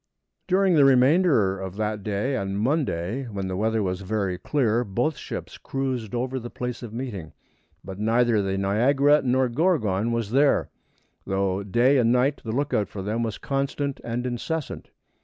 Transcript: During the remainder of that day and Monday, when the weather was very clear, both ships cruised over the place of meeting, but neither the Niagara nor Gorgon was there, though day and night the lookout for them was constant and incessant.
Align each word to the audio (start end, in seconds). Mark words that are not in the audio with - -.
During 0.47 0.73
the 0.73 0.83
remainder 0.83 1.59
of 1.59 1.75
that 1.75 2.01
day 2.01 2.35
and 2.35 2.57
Monday, 2.59 3.25
when 3.27 3.47
the 3.47 3.55
weather 3.55 3.83
was 3.83 4.01
very 4.01 4.39
clear, 4.39 4.83
both 4.83 5.15
ships 5.15 5.59
cruised 5.59 6.15
over 6.15 6.39
the 6.39 6.49
place 6.49 6.81
of 6.81 6.91
meeting, 6.91 7.33
but 7.83 7.99
neither 7.99 8.41
the 8.41 8.57
Niagara 8.57 9.21
nor 9.21 9.47
Gorgon 9.47 10.11
was 10.11 10.31
there, 10.31 10.71
though 11.27 11.61
day 11.61 11.99
and 11.99 12.11
night 12.11 12.41
the 12.43 12.51
lookout 12.51 12.89
for 12.89 13.03
them 13.03 13.21
was 13.21 13.37
constant 13.37 14.01
and 14.03 14.25
incessant. 14.25 14.89